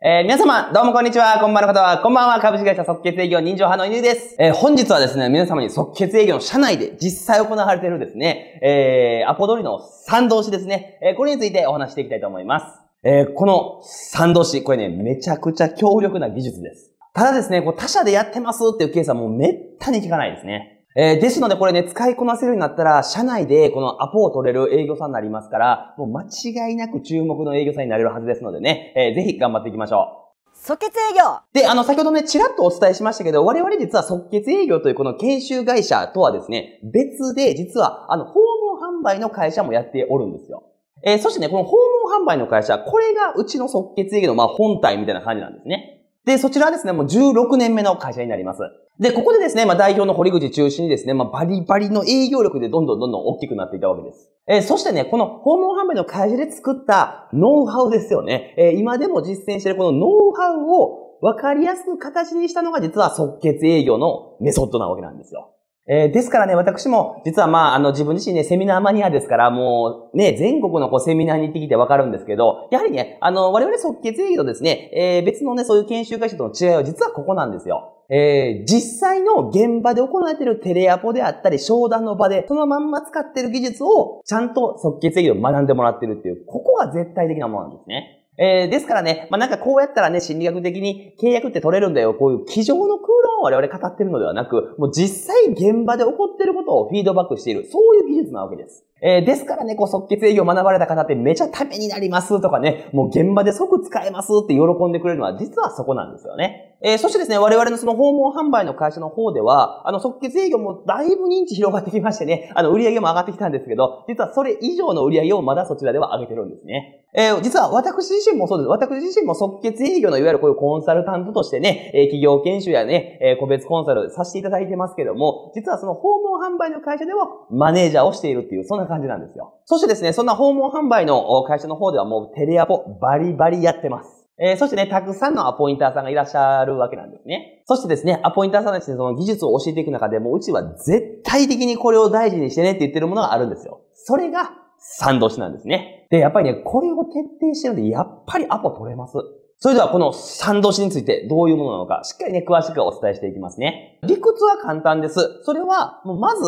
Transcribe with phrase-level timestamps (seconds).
[0.00, 1.40] えー、皆様、どうもこんにちは。
[1.40, 2.38] こんばんの方は、こんばんは。
[2.38, 4.36] 株式会社即決営業人情派の犬です。
[4.38, 12.78] えー、本日はですね、皆様に即決営業の社内で実際行われているですね、えー、アポ取りの賛同詞ですね、えー、これについてお話していきたいと思います。
[13.02, 16.92] えー、この賛同詞、これね、めちゃくちゃ強力な技術です。
[17.12, 20.77] ただですね、こう他社でやってますっていうケースはもうめったに聞かないですね。
[21.00, 30.56] えー、ですのでこれね、使いこなせるようになったら、社内でこのアポを取れる営業さんになりますから、もう間違いなく注目の営業さんになれるはずですのでね、えー、ぜひ頑張っていきましょう。
[30.60, 38.40] 即決営業で、あの、先ほどね、ちらっとお伝えしましたけど、我々実は即決営業というこの研修会社とはですね、別で、実は、あの、訪
[38.80, 40.64] 問販売の会社もやっておるんですよ。
[41.04, 41.76] えー、そしてね、この訪
[42.10, 45.97] 問販売の会社、これがうちの即決営業のまあ本体みたいな感じなんですね。
[46.28, 48.60] で、そちらはですね、もう16年目の会社になります。
[49.00, 54.30] で、ここでですね、まあ代表の堀口中心にですね、まあバリバリの営業力でどんどんどんどん大きくなっていたわけです。
[54.46, 58.54] えー、そしてね、この訪問販売の会社で作ったノウハウですよね。
[58.58, 65.54] えー、今でも実践しているこのノウハウを分かりやすく形にしたのが実は即決営業のメソッドなわけなんですよ。
[65.90, 77.94] えー、ですからね、私も、実はまあ、あの、自分自身ね、セミナーマニアですから、もう、ね、全国のこう、セミナーに行ってきてわかるんですけど、やはりね、あの、我々即決営業ですね、えー、別のね、そういう研修会社との違いは実はここなんですよ。
[78.10, 88.17] えー、実際の現場で行われているテレアポであったり、商談の場で、そのまんま使ってる技術を、ちゃんと即決営業を学んでもらってるっていう、ここが絶対的なものなんですね。
[88.40, 92.14] えー、ですからね、まあ、なんかこうやったらね、心理学的に契約って取れるんだよ。
[92.14, 97.66] こういう机上の空論を我々語ってるのではなく、もう実際現場で起こってることをフィードバックしている。
[97.68, 98.84] そういう技術なわけです。
[99.00, 106.76] えー、ですからね、こう、即決営業を学ばれた方ってめちゃためになりますとかね、もう現場で即使えますって喜んでくれるのは実はそこなんですよね。
[106.80, 117.04] えー、そしてですね、我々のその訪問販売の会社の方では、あの、即決営業もだいぶ認知広がってきましてね、あの、売り上げも上がってきたんですけど、実はそれ以上の売り上げをまだそちらでは上げてるんですね。
[117.18, 118.68] えー、実は私自身もそうです。
[118.68, 129.54] 私自身も即決営業のいわゆるこういうコンサルタントとしてね、えー、企業研修やね、えー、個別コンサルさせていただいてますけども、実はその訪問販売の会社ではマネージャーをしているっていう、そんな感じなんですよ。
[129.64, 134.28] そしてですね、そんな訪問販売の会社の方ではもうテレアポバリバリやってます。
[134.38, 137.64] えー、そしてね、たくさんのアポインターさんがいらっしゃるわけなんですね。
[137.66, 143.80] そしてですね、アポインターさんたちにその技術を教えていく中でも、うちは絶対的にこれを大事にしてねって言ってるものがあるんですよ。
[143.94, 145.97] それが、賛同詞なんですね。
[146.10, 149.14] で、やっぱりね、これを徹底してるので、やっぱりアポ取れます。
[149.58, 153.98] それではこの賛同詞についてどういうものなのか、しっかりね、詳しくお伝えしていきますね。
[154.04, 155.42] 理屈は簡単です。
[155.42, 156.42] それは、もうまず、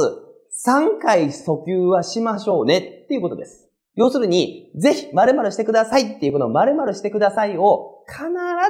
[0.66, 3.69] 3回訴求はしましょうねっていうことです。
[3.97, 8.22] 要するに、ぜひ〇〇してくださいっていうこの〇〇してくださいを必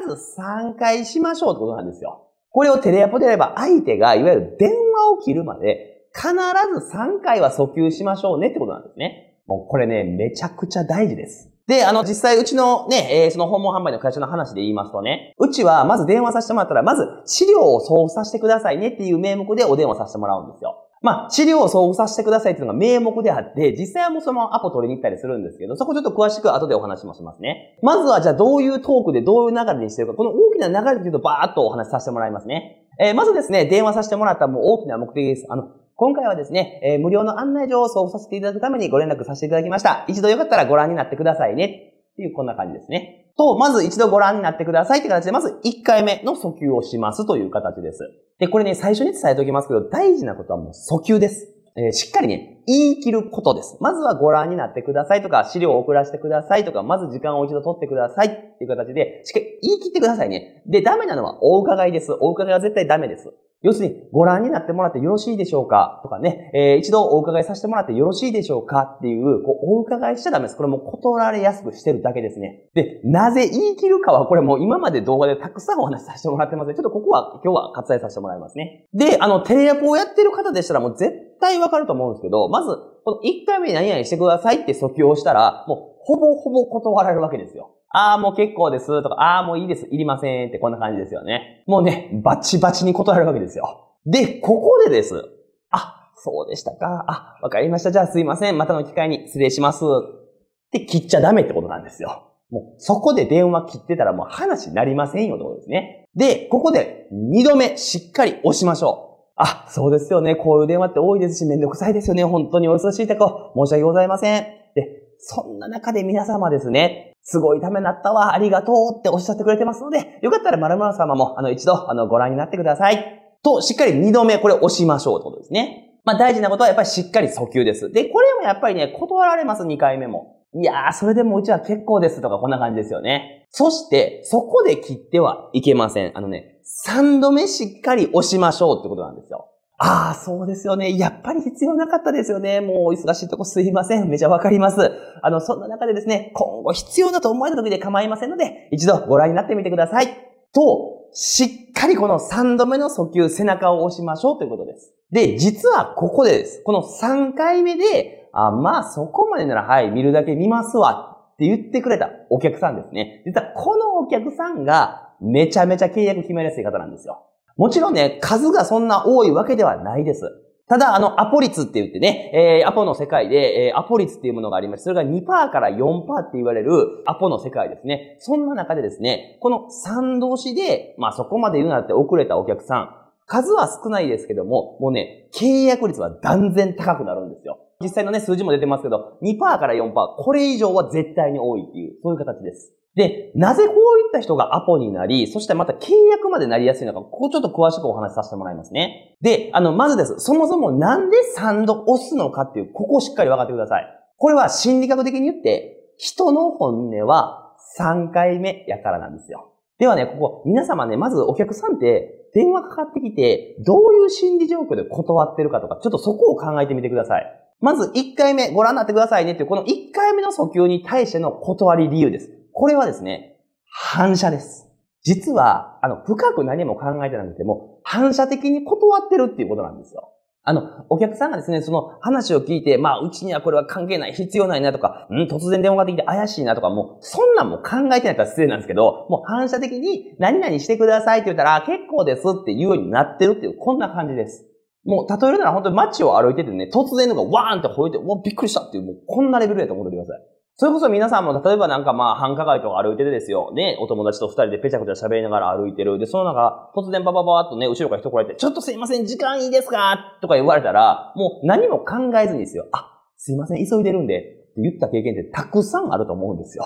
[0.09, 2.27] ず3回しましょうってことなんですよ。
[2.51, 9.30] これをテレアポでやれば相手がいわゆる電話を切るまで必ず3回は訴求しましょうねってことなんですね。
[9.51, 11.51] もうこれね、めちゃくちゃ大事です。
[11.67, 20.87] で、あの、実際うちのね、えー、その訪問販売の会社の話で言いますとね、うちはまず電話させてもらったら、まず資料を送付させてくださいねっていう名目でお電話させてもらうんですよ。
[21.03, 27.79] まあ、資料を送付させてくださいっていうのが名目であって、実際はもうそのアポ取りに行ったりするんですけど、そこちょっと詳しく後でお話もしますね。
[27.83, 32.87] まずはじゃあどういうトークでどういう流れにしてるか、この大きな流れで言うとバーっとお話しさせてもらいますね。
[33.01, 35.47] えー、まずですね、電話させてもらったもう大きな目的です。
[35.49, 35.69] あの、
[36.01, 40.07] 今回はですね、えー、無料の案内状を送付させていただくためにご連絡させていただきました。
[40.09, 41.93] 一度よかったらご覧になってくださいね。
[42.15, 43.27] っていう、こんな感じですね。
[43.37, 47.99] と、まず一度ご覧になってくださいって形で、まず1回目の訴求をしますという形です。
[48.39, 51.53] で、これね、最初に伝えておきますけど、大事なことはもう訴求です。
[51.77, 53.77] えー、しっかりね、言い切ることです。
[53.83, 60.63] まずはご覧になってくださいとか、資料を送らせてくださいとか、まず時間を一度取ってくださいっていう形で、しっかり言い切ってくださいね。
[60.67, 62.11] で、ダメなのはお伺いです。
[62.21, 63.35] お伺いは絶対ダメです。
[63.63, 66.01] 要するに、ご覧になってもらってよろしいでしょうか？
[66.03, 68.97] とかね、えー、一度お伺いさせてもらってよろしいでしょうか？
[68.99, 70.57] っていう、こう、お伺いしちゃダメです。
[70.57, 72.71] これも断られやすくしてるだけですね。
[72.75, 78.87] で、なぜ言い切るかは、これもう今まで動画でたくさんお話しさせてもらってますので、ちょっとここは今日は割愛させてもらいますね。
[78.95, 82.69] で、あの、テレアポをやってる方でしたらもう絶対わかると思うんですけど、まず、
[83.05, 87.77] この1回目に何々してくださいって訴求をしたら、もうほぼほぼ断られるわけですよ。
[87.91, 91.65] ああ、もう結構ですとか、ああ、もういいです、いりませんってこんな感じですよね。
[91.67, 93.97] もうね、バチバチに断るわけですよ。
[94.07, 95.25] で、ここでです。
[95.71, 97.05] あ、そうでしたか。
[97.09, 97.91] あ、わかりました。
[97.91, 98.59] じゃあすいません。
[98.59, 99.85] またの機会に失礼します。
[99.85, 102.31] って切っちゃダメってことなんですよ。
[102.51, 106.07] もう、そこで電話切ってたらもう話になりませんよってことですね。
[106.15, 109.33] で、ここで二度目しっかり押しましょう。
[109.37, 110.37] あ、そうですよね。
[110.37, 112.25] こういう電話って多いですし、めんどくさいですよね。
[112.25, 114.43] 本当にお忙しいとこ、申し訳ございません。
[114.75, 123.23] で、そんな中で皆様ですね、すごいためになったわ、ありがとうっておっしゃってくれてますので、よかったら〇〇様も、あの、一度、あの、ご覧になってください。
[123.43, 125.91] と、しっかり二度目、これ押しましょうってことですね。
[126.05, 127.91] まあ大事なことはやっぱりしっかり訴求です。
[127.91, 130.39] で、これもやっぱりね、断られます、二回目も。
[130.55, 133.47] いやー、それでもうちは結構ですとかこんな感じですよね。
[133.51, 136.13] そして、そこで切ってはいけません。
[136.15, 139.50] あのね、3度目しっかり押しましょうってことなんですよ。
[139.83, 140.99] ああ、そうですよね。
[140.99, 142.61] やっぱり必要なかったですよね。
[142.61, 144.11] もうお忙しいとこすいません。
[144.11, 144.93] めちゃわかります。
[145.23, 150.09] あの、そんな中でですね、今後必要だと思われた時で構いませんので、一度ご覧になってみてください。
[150.53, 154.93] と、しっかりこの3度目の訴求、背中を押しましょうということです。
[155.13, 156.63] で、実はここでです。
[156.63, 163.23] この3回目で、あ、まあそこまでならはい、見るだけ見ますわって言ってくれたお客さんですね。
[163.25, 167.25] 実はこのお客さんがめちゃめちゃ契約決まりやすい方なんですよ。
[167.61, 170.23] もちろんね、数がそんな多いわけではないです。
[170.67, 178.17] ただ、あの、アポ率って言ってね、えー、アポの世界で、えー、アポ率っていうものがありまして、それが2%から4%って言われるアポの世界ですね。
[178.19, 182.97] そんな中でですね、この3同士で、まあそこまで言うなって遅れたお客さん、
[183.27, 187.59] 数は少ないですけども、もうね、契約率は断然高くなるんですよ。
[187.83, 192.73] 実際のね、数字も出てますけど、2%から4%、これ以上は絶対に多いっていう、そういう形です。
[192.97, 199.17] で、なぜこういった人がアポになり、そしてまた契約までなりやすいのか、ここちょっと詳しくお話しさせてもらいますね。
[199.21, 200.19] で、あの、まずです。
[200.19, 203.87] そもそもなんで3度押すのかっていう、ここをしっかり分かってください。
[204.17, 209.53] これは心理学的に言って、人の本音は3回目やからなんですよ。
[209.79, 217.27] ではね、ここ、皆様ね、まずお客さんって電話かかってきて、どういう心理状況で断ってるかとか、ちょっとそこを考えてみてください。
[217.61, 222.40] まず1回目ご覧になってくださいねっていう、この1回目の訴求に対しての断り理由です。
[222.53, 224.69] これはですね、反射です。
[225.03, 230.13] 実は、あの、深く何も考えてなくても、反射的に断ってるっていうことなんですよ。
[230.43, 244.47] あの、お客さんがですね、その話を聞いて、まあ、うちにはこれは関係ない、必要ないなとか、うん、突然電話ができて怪しいなとか、もう、そんなんも考えてないから失礼なんですけど、もう反射的に、何々してくださいって言ったら、結構ですって言うようになってるっていう、こんな感じです。
[244.85, 250.21] もう、例えるなら本当に街を歩いててね、突然のがワーンって吠えて、もうびっくりしたっていう、もうこんなレベルやと思ってください。
[250.61, 253.51] それこそ皆さんも、例えばなんかまあ、繁華街とか歩いててですよ。
[253.55, 255.99] ね、お友達と二人でペチャクチャ喋りながら歩いてる。
[255.99, 260.19] で、その中、突然バババーっとね、後ろから人来られて、ちょっとすいません、時間いいですか？
[260.21, 262.67] とか言われたら、もう何も考えずにですよ。
[262.73, 266.65] あ、すいません、急いでるんで、って言った経験ってたくさんあると思うんですよ。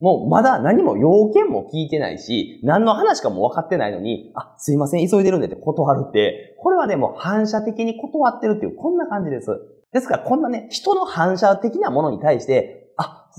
[0.00, 9.52] もうまだ何も要件も聞いてないし、何の話かも分かってないのに、あ、すいません、急いでるんでって断るって、これはでもう反射的に断ってるっていう、こんな感じです。
[9.92, 12.87] ですから、こんなね、人の反射的なものに対して、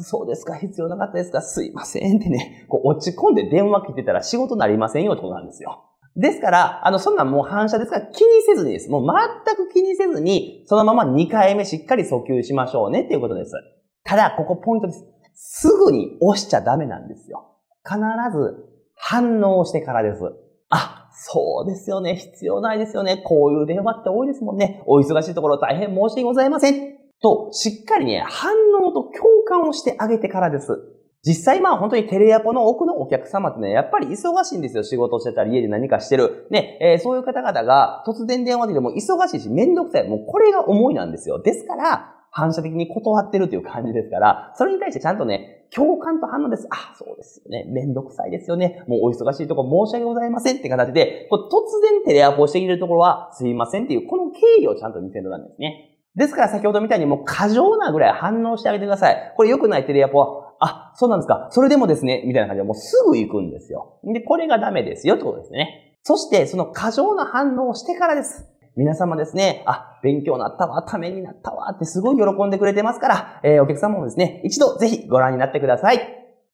[0.04, 5.86] そうですか、必要なかったですか、すいませんってね、こう落ち込んで電話切ってたら仕事なりませんよってことなんですよ。
[6.16, 8.90] ですから、あの、そんなもう反射ですから気にせずにです。
[8.90, 9.08] もう
[9.46, 13.52] 全く気にせずに、そのまま2回目しっかり訴求しましょうねっていうことです。
[14.04, 15.06] ただ、ここポイントです。
[15.34, 17.56] すぐに押しちゃダメなんですよ。
[17.86, 18.00] 必
[18.36, 20.22] ず反応してからです。
[20.70, 22.16] あ、そうですよね。
[22.16, 23.22] 必要ないですよね。
[23.24, 24.84] こういう電話って多いですもんね。
[24.86, 26.89] お忙しいところ大変申し訳ございません。
[27.22, 30.78] と、しっかりね、反応と共感をしてあげてからです。
[31.26, 34.84] 実際まあ本当にテレアポの奥のお客様ってね、やっぱり忙しいんですよ。
[34.84, 36.48] 仕事してたり家で何かしてる。
[36.50, 40.08] ね、えー、そういう方々が突然電話でも忙しいしめんどくさい。
[40.08, 41.42] もうこれが思いなんですよ。
[41.42, 46.68] ですから、反射的に断ってるという感じですから、それに対してちゃんとね、共感と反応です。
[46.70, 47.66] あ、そうですよね。
[47.68, 48.84] めんどくさいですよね。
[48.88, 55.99] もうお忙しいとこ申し訳ございませんって形で、こ突然テレアポしてきてるところはすいませんっていう、この経緯をちゃんと見せるなんですね。
[56.20, 59.34] ですから先ほどみたいにもう過剰なぐらい反応してあげてください。
[59.38, 61.48] これ良くないテレアポは、あ、そうなんですか。
[61.52, 64.02] それでもですね、みたいな感じでもうすぐ行くんですよ。
[64.04, 65.98] で、これがダメですよってことですね。
[66.04, 68.46] そして、その過剰な反応をしてからです。
[68.76, 76.02] 皆様ですね、あ、勉強になったわ、ためになったわってすごい喜んでくれてますから、えー、お客様もですね、一度ぜひご覧になってください。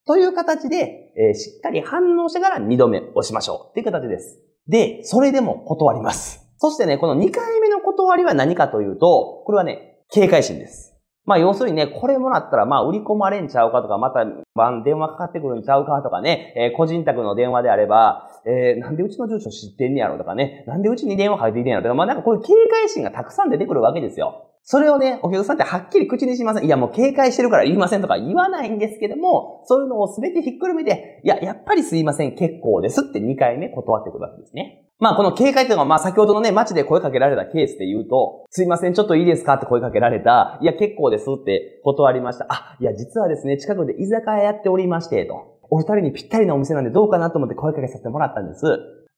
[0.05, 4.39] という形で、えー、しっかり反応してから二度目押しましょうっていう形です。
[4.67, 6.45] で、それでも断ります。
[6.57, 10.95] そしてね、この2回目断りは何かというと、これはね、警戒心です。
[11.25, 24.51] まあ要するにね、これもらったらまあ売り込まれんちゃうかとか、また晩電話かかってくるんちゃうかとかね、えー、個人宅の電話であれば、えー、なんでうちの住所知ってんねやろとかね、なんでうちに電話かけていてんやろとか、まあなんかこういう警戒心がたくさん出てくるわけですよ。
[24.67, 26.65] それをね、お客さんってはっきり口にしません。
[26.65, 34.84] いや、もう警戒してるから言いませんとか言わないんですけども、そういうのをすべてひっくるめて、いや、やっぱりすいません、結構ですって2回目断ってくるわけですね。
[34.99, 42.45] まあこの警戒というのは、まあ先ほどのね、街で声かけられたケースで言うと、すいません、ちょっといいですかって声かけられた、いや結構ですって断りました。
[42.49, 45.55] あ、いや実はですね、近くで居酒屋やっておりまして、と。
[45.69, 48.61] お二人にぴったりなお店なんでどうかなと思って声かけさせてもらったんです。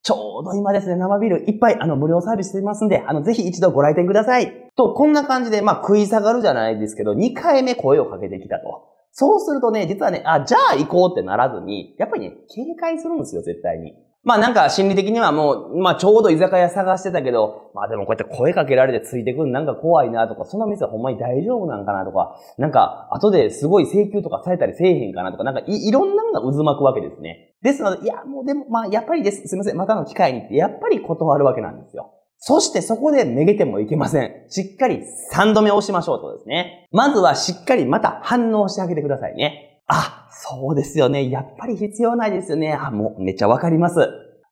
[0.01, 4.71] ちょうど今ですね、生ビールいっぱい、あの、無料サービスしてますんで、あの、ぜひ一度ご来店ください。
[4.75, 8.87] と、こんな感じで、まあ、食い下がるじゃないですけど、2回目声をかけてきたと。
[9.11, 13.93] そうするとね、実はね、あ、じゃあ行こうってならずに、やっぱりね、警戒するんですよ、絶対に。
[14.27, 27.55] まあなんか心理的にはもう、まあちょうど居酒屋探してたけど、まあでもこうやって声かけられてついてくるなんか怖いなとか、その店はほんまに大丈夫なんかなとか、なんか後ですごい請求とかされたりせえへんかなとか、なんかいいろんなのが渦巻くわけですね。
[27.61, 29.47] ですので、いやもうでもまあやっぱりです。
[29.47, 29.77] すいません。
[29.77, 32.11] またの機会にって、やっぱり断るわけなんですよ。
[32.37, 34.45] そしてそこでめげてもいけません。
[34.49, 35.03] しっかり
[35.33, 36.85] 3度目押しましょうとですね。
[36.91, 39.76] まずはしっかりまた反応してあげてくださいね。
[39.87, 41.29] あ、そうですよね。
[41.29, 42.73] やっぱり必要ないですよね。
[42.73, 43.95] あ、もうめっちゃわかります。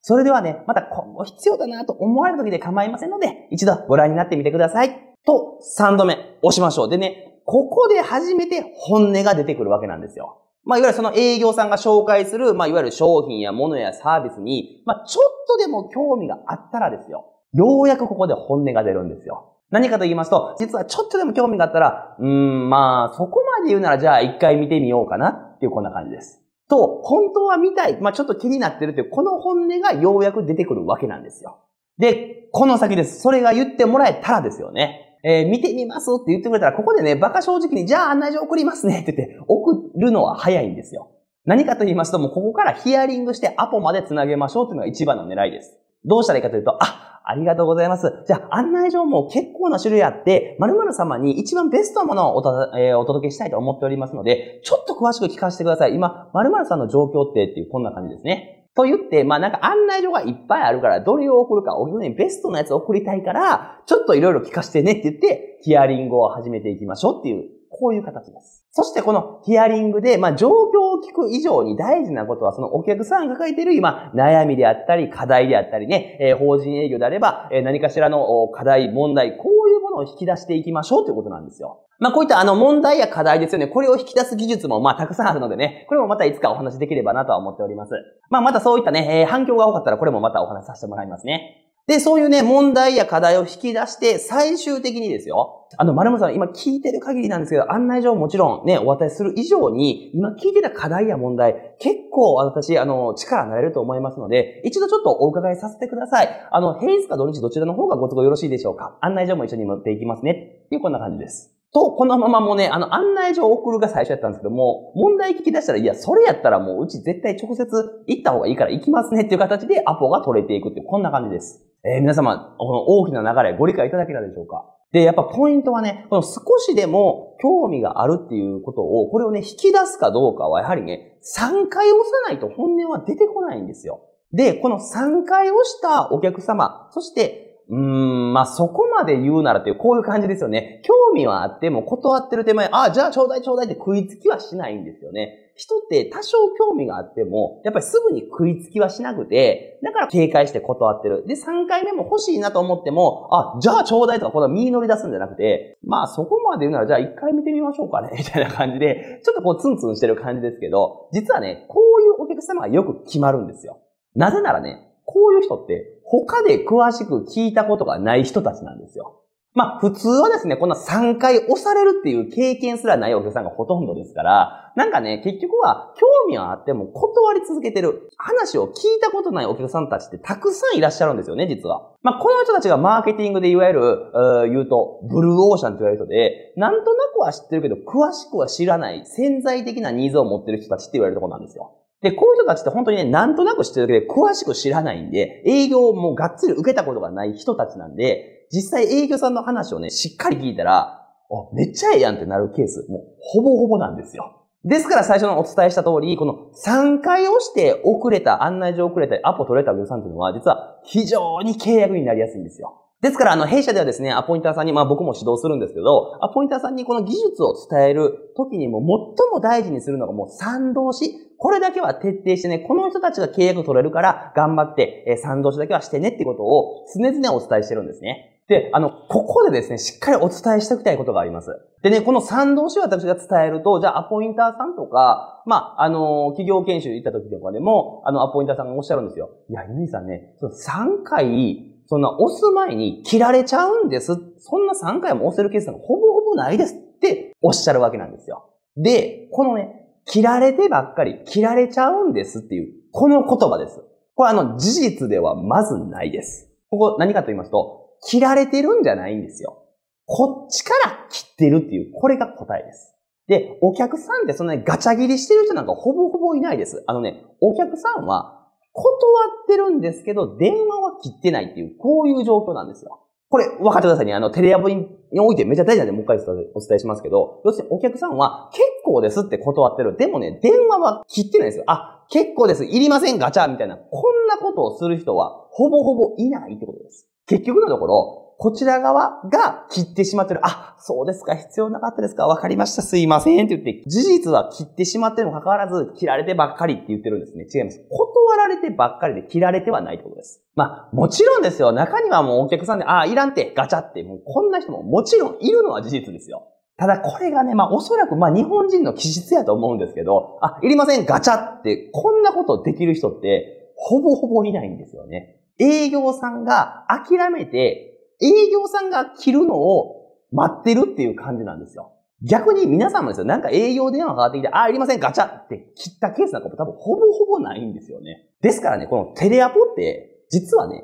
[0.02, 5.16] それではね、また今後必要だなと思われる時で構いませんので、一度ご覧になってみてください。
[5.26, 6.90] と、3度目押しましょう。
[6.90, 10.42] でね、ここで初めて本音が出てくるわけなんですよ。
[10.64, 17.26] まあ、いわゆるその営業さんが紹介する、まあ、いわゆる商品や物やサービスに、まあ、ちょっとでも興味があったらですよ。
[17.54, 19.55] ようやくここで本音が出るんですよ。
[19.72, 26.42] 何かと言いますと、実はちょっとでも興味があったら、うーん、まあ、そこまで言うならじゃあ一回見てみようかなっていうこんな感じです。
[26.70, 31.60] と、本当は見たい、まあちょっと気になってるという、この本音がようやく出てくるわけなんですよ。
[31.98, 33.22] で、この先です。
[33.22, 35.20] それが言ってもらえたらですよね。
[35.24, 41.10] えー、見てみますって言ってくれたら、ここでね、バカ正直に、じゃあ案内状送りますねって言って、送るのは早いんですよ。
[41.46, 45.80] 何かと言いますと、もうここからヒアリングしてアポまで繋げましょうっていうのが一番の狙いです。
[46.04, 48.24] どうしたらいいかというと、あ、ありがとうございます。
[48.28, 55.96] じゃあ案内状も結構な種類あって、〇〇様に一番ベストなものをおた、えー、お届けしたいと思っておりますので、ちょっと詳しく聞かせてください。
[55.96, 58.68] 今、〇〇さんの状況ってっていうこんな感じですね。
[58.76, 68.64] と言って、まあなんか案内状がいっぱいあるから、どれを送るか、お客にベストなやつを送りたいから、ちょっといろいろ聞かせてねって言って、ヒアリングを始めていきましょうっていう、こういう形です。
[68.70, 81.82] そしてこのヒアリングで、まあ状況を聞く以上に大事なことは、そのお客さんが抱えている今、悩みであったり、課題であったりね、え、法人営業であれば、え、何かしらの課題、問題、こういうものを引き出していきましょうということなんですよ。
[81.98, 83.68] まあこういったあの問題や課題ですよね。
[83.68, 87.94] これを引き出す技術もまあたくさんあるのでね、これもまたいつかお話できればなとは思っております。
[88.30, 91.65] まあまたそういったね、えー、反響が多かったらこれもまたお話しさせてもらいますね。
[91.88, 95.68] で、そういうね、問題や課題を引き出して、最終的にですよ。
[95.78, 106.30] あの、丸山さん、今聞いてる限りなんですけど、案内状もちろんね、お渡しする以上に、今聞いてた課題や問題、結構私、あの、力になれると思いますので、一度ちょっとお伺いさせてください。
[106.50, 108.98] あの、平日か土日どちらの方がご都合よろしいでしょうか？
[109.02, 110.64] 案内状も一緒に持っていきますね。
[110.66, 111.52] っていうこんな感じです。
[111.72, 121.62] と、このままもね、あの、案内状を送るが最初やったんですけども、問題聞き出したら、いや、それやったらもううち絶対直接行った方がいいから行きますねっていう形でアポが取れていくっていう、こんな感じです。
[121.86, 124.66] えー、皆様、この大きな流れご理解いただけたでしょうか？
[124.92, 134.02] で、やっぱポイントはね、この少しでも興味があるっていうことを、これをね、引き出すかどうかは、やはりね、3回押さないと本音は出てこないんですよ。
[134.32, 140.82] で、この3回押したお客様、そしてうーん、まあ、そこまで言うならっていう、こういう感じですよね。
[140.86, 145.45] 興味はあっても断ってる手前、あ、じゃあちょうだいちょうだいって食いつきはしないんですよね。
[145.56, 151.26] 人って多少興味があっても、やっぱりすぐに食いつきはしなくて、だから警戒して断ってる。
[151.26, 163.80] で、3回目も欲しいなと思っても、あ、じゃあちょうだいとか、この身乗り出すんじゃなくて、まあそこまで言うならじゃあ1回見てみましょうかね、 みたいな感じで、ちょっとこうツンツンしてる感じですけど、実はね、こういうお客様がよく決まるんですよ。
[164.14, 169.22] なぜならね、こういう人って他で詳しく聞いたことがない人たちなんですよ。
[169.56, 181.94] まあ普通はですね、こんな3回押されるっていう経験すらないお客さんがほとんどですから、なんかね、結局は興味はあっても断り続けてる話を聞いたことないお客さんたちってたくさんいらっしゃるんですよね、実は。
[182.04, 191.72] まあこの人たちがマーケティングでいわゆる、う言うと、ブルーオーシャンと言われる人で、なんとなくは知ってるけど、詳しくは知らない潜在的なニーズを持ってる人たちって言われるところなんですよ。
[192.02, 204.46] で、こういう人たちって本当にね、なんとなく知ってるだけで詳しく知らないんで、営業もがっつり受けたことがない人たちなんで、実際営業さんの話をね、しっかり聞いたら、あ、めっちゃええやんってなるケース、もうほぼほぼなんですよ。
[204.64, 212.82] ですから最初のお伝えした通り、この3回押して遅れた、案内状遅れた、アポ取れたお客さんっていうのは、実は非常に契約になりやすいんですよ。
[213.02, 228.35] ですから、あの、弊社ではですね、アポインターさんに、まあ僕も指導するんですけど、アポインターさんにこの技術を伝える時にも最も大事にするのがもう賛同し、これだけは徹底してね、この人たちが契約取れるから頑張って、え、賛同しだけはしてねってことを常々お伝えしてるんですね。
[228.48, 231.50] で、あの、ここでですね、しっかりお伝えしておきたいことがあります。
[231.82, 239.32] でね、この賛同しを私が伝えると、じゃあアポインターさんとか、まあ、あの、企業研修行った時とかでも、あの、アポインターさんがおっしゃるんですよ。
[239.50, 244.14] いや、ゆいさんね、その3回、そんな押す前に切られちゃうんです。
[244.40, 248.50] そんな3回も押せるケースなんかほぼほぼないですっておっしゃるわけなんですよ。
[248.78, 253.84] で、このね、切られてばっかり、切られちゃうんですっていう、この言葉です。
[254.16, 256.50] これあの、事実ではまずないです。
[256.70, 259.64] ここ何かと言いますと、切られてるんじゃないんですよ。
[260.06, 262.96] こっちから切ってるっていう、これが答えです。
[263.28, 266.84] で、お客さんってそんなにガチャ切りしてる人なんかほぼほぼいないです。
[266.88, 268.96] あのね、お客さんは断
[269.44, 273.02] ってるんですけど、電話は切ってないっていう、こういう状況なんですよ。
[273.30, 274.14] これ、分かってくださいね。
[274.14, 274.88] あの、テレアポに
[275.20, 276.18] おいてめちゃ大事なんで、もう一回
[276.54, 279.98] お伝えしますけど、要するにお客さんは、結構ですって断ってる。
[279.98, 281.64] でもね、電話は切ってないですよ。
[281.68, 282.66] あ、結構です。
[282.66, 283.78] いりません、ガチャみたいな。
[283.78, 287.08] こんなことをする人は、ほぼほぼいないってことです。
[287.28, 290.42] 結局のところ、こちら側が切ってしまってる。
[290.44, 297.48] あ、そうですか、必要なかったですか、わかりました、すいませんって言って、事実は切ってしまってるにもかかわらず、切られてばっかりって言ってるんですね。
[297.54, 297.84] 違います。
[297.90, 300.44] 断られてばっかりで切られてはないってことです。
[300.56, 301.72] まあ、もちろんですよ。
[301.72, 306.48] 中にはもうお客さんで、ああ、いらんって、ガチャって、もうこんな人ももちろんいるのは事実ですよ。
[306.78, 315.40] ただこれがね、まあおそらくまあ日本人の気質やと思うんですけど、あ、いりません、ガチャって、こんなことできる人って、ほぼほぼいないんですよね。
[315.60, 321.92] 営業さんが諦めて営業さんが切るのを待ってるっていう感じなんですよ。
[322.24, 328.30] 逆に皆さんもですよ、なんか営業電話がかかってきて、あ、いりません、ガチャって切ったケースなんかも多分ほぼほぼないんですよね。
[328.42, 330.84] ですからね、このテレアポって、実はね、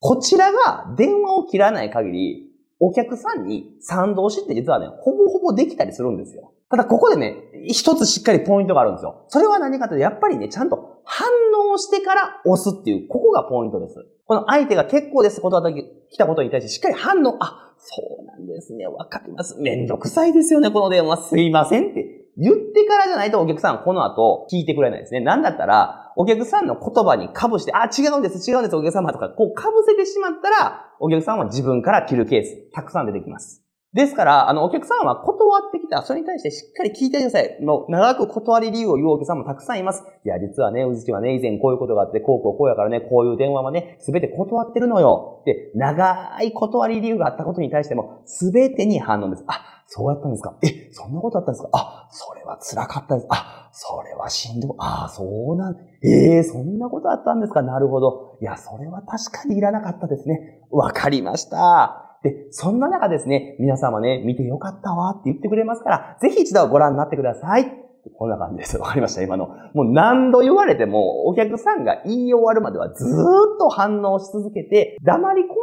[0.00, 6.52] こちらが電話を切らない限り、お客さんに賛同しって実はね、ほぼほぼできたりするんですよ。
[6.70, 7.36] ただここでね、
[7.68, 9.24] 一つしっかりポイントがあるんですよ。
[9.28, 11.28] それは何かというと、やっぱりね、ちゃんと反
[11.72, 13.94] 応してから押すっていう、ここがポイントです。
[14.26, 19.56] この相手が結構ですことは来たことに対してしっかり反応、あ、そうなんですね、わかります。
[19.60, 21.28] めんどくさいですよね、この電話。
[21.28, 25.20] すいませんって言ってからじゃないとお客さんこの後聞いてくれないですね。
[25.20, 33.62] なんだったら、お客さんの言葉に被して、あ、違うんです、違うんです、お客様とか、こう被せてしまったら、お客さんは自分から切るケース、たくさん出てきます。
[33.92, 37.58] ですから、あの、お客さんは断って、それに対してしっかり聞いてください。
[37.60, 40.02] の、長く断り理由を言うお客さんもたくさんいます。
[40.24, 45.42] いや、実はね、うずきはね、以前こういうことがあって、こうこうこうやからね、こういう電話はね、すべて断ってるのよ。
[45.46, 49.44] で、長い断り理由があったことに対しても、すべてに反応です。
[49.46, 53.26] あ、そうやったんですかえ、そんなことあったんですかあ、それは辛かったです。
[53.30, 54.70] あ、それはしんどい。
[54.78, 58.38] あ、そうなん、ええー、そんなことあったんですかなるほど。
[58.40, 60.60] いや、それは確かにいらなかったですね。
[60.70, 62.03] わかりました。
[62.24, 67.70] で、そんな中ですね、皆様ね、見てよかったわって言ってくれますから、ぜひ一度ご覧になってください。
[68.16, 68.78] こんな感じです。
[68.78, 69.48] わかりました今の。
[69.74, 75.58] もう何度言われても、お客さんが言い終わるまではずーっと反応し続けて、黙り込んだら、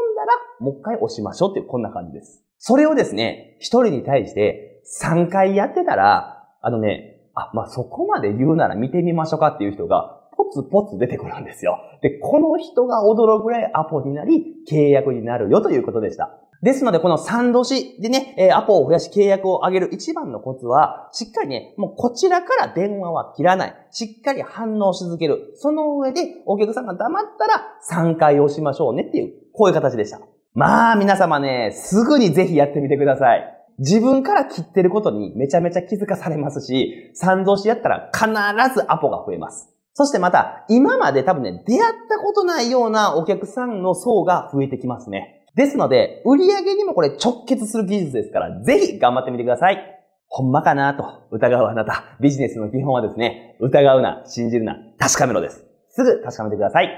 [0.60, 2.44] もう一回押しましょうっていう、こんな感じです。
[2.60, 11.80] それをですね、一人に対して3回やってたら、あのね、あ、まあ、そこまで言うなら見てみましょうかっていう人が、ポツポツ出てくるんですよ。
[12.02, 16.41] で、この人が驚くぐらいアポになり、契約になるよということでした。
[16.62, 23.88] ですので、この3度しでね、えアポを増やし契約を上げる一番のコツは、しっかりね、もうこちらから電話は切らない。
[23.90, 25.54] しっかり反応し続ける。
[25.56, 30.20] その上で、お客さんが黙ったら3回押しましょうねっていう、こういう形でした。
[30.54, 33.58] まあ、皆様ね、すぐにぜひやってみてください。
[33.80, 38.28] 自分から切ってることにめちゃめちゃ気づかされますし、3度しやったら必
[38.76, 39.70] ずアポが増えます。
[39.94, 45.41] そしてまた、今まで多分ね、出会ったことないようなお客さんの層が増えてきますね。
[45.56, 50.02] ですので、売上にもこれ直結する技術ですから、ぜひ頑張ってみてください。
[50.28, 52.16] ほんまかなと疑うあなた。
[52.22, 55.66] ビジネスの基本はですね、疑うな、信じるな、確かめろです。
[55.90, 56.90] すぐ確かめてください。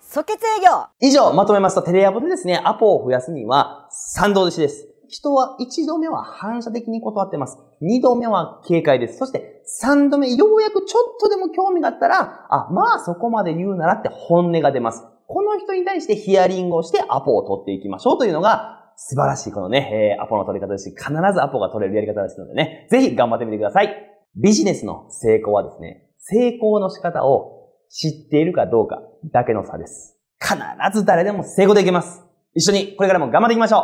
[0.00, 4.88] 即決営業以上、まとめますと、テレアポでですね、アポを増やすには、賛同しです。
[5.10, 7.58] 人は一度目は反射的に断ってます。
[7.80, 9.18] 二度目は警戒です。
[9.18, 15.04] そして三度目、ようやくちょっとでも興味があったら、あ、まあそこまで言うならって本音が出ます。
[15.32, 23.94] この人に対してヒアリングをしてアポを取っていきましょうというのが素晴らしいこのね、えー、アポの取り方ですし、必ずアポが取れるやり方ですのでね、ぜひ頑張ってみてください。
[24.36, 29.00] ビジネスの成功はですね、成功の仕方を知っているかどうか
[29.32, 30.18] だけの差です。
[30.40, 30.58] 必
[30.92, 32.24] ず誰でも成功できます。
[32.54, 33.78] 一緒にこれからも頑張っていきましょ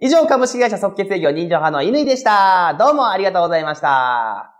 [0.00, 0.06] う。
[0.06, 2.76] 以上、株式会社即決営業人情派の乾でした。
[2.78, 4.51] どうもありがとうございました。